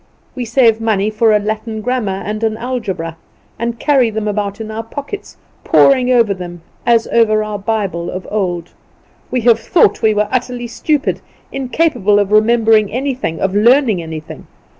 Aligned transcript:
We 0.33 0.45
save 0.45 0.81
money 0.81 1.11
for 1.11 1.31
a 1.31 1.37
Latin 1.37 1.79
Grammar 1.81 2.23
and 2.25 2.43
Algebra, 2.57 3.17
and 3.59 3.77
carry 3.77 4.09
them 4.09 4.27
about 4.27 4.59
in 4.59 4.71
our 4.71 4.81
pockets, 4.81 5.37
poring 5.63 6.09
over 6.11 6.33
them 6.33 6.63
as 6.87 7.05
over 7.11 7.43
our 7.43 7.59
Bible 7.59 8.09
of 8.09 8.27
old. 8.31 8.71
We 9.29 9.41
have 9.41 9.59
thought 9.59 10.01
we 10.01 10.15
were 10.15 10.27
utterly 10.31 10.65
stupid, 10.65 11.21
incapable 11.51 12.17
of 12.17 12.31
remembering 12.31 12.91
anything, 12.91 13.39
of 13.39 13.53
learning 13.53 14.01
anything. 14.01 14.47